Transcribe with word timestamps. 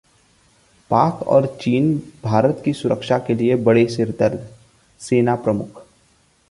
पाक 0.91 1.21
और 1.23 1.45
चीन 1.61 1.95
भारत 2.23 2.61
की 2.65 2.73
सुरक्षा 2.73 3.17
के 3.19 3.33
लिए 3.33 3.55
‘बड़े 3.55 3.85
सिरदर्द’: 3.87 4.47
सेना 4.99 5.35
प्रमुख 5.35 5.83